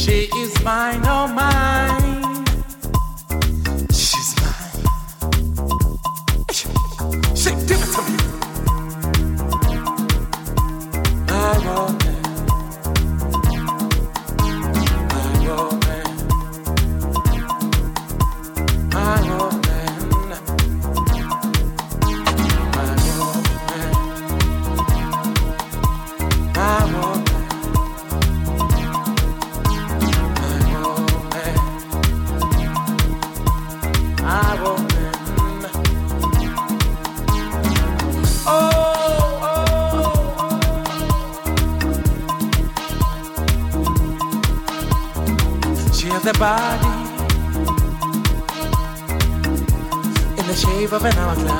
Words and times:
She 0.00 0.30
is 0.34 0.64
mine, 0.64 1.02
oh 1.04 1.28
mine. 1.28 1.99
Of 50.92 51.04
an 51.04 51.16
hourglass. 51.18 51.59